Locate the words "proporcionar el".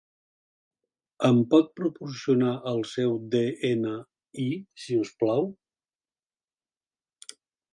1.79-2.81